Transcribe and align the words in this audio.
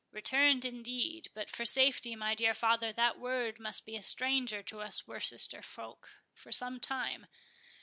"Returned 0.09 0.65
indeed—but 0.65 1.47
for 1.47 1.63
safety, 1.63 2.15
my 2.15 2.33
dear 2.33 2.55
father, 2.55 2.91
that 2.91 3.19
word 3.19 3.59
must 3.59 3.85
be 3.85 3.95
a 3.95 4.01
stranger 4.01 4.63
to 4.63 4.81
us 4.81 5.05
Worcester 5.05 5.61
folk 5.61 6.09
for 6.33 6.51
some 6.51 6.79
time. 6.79 7.27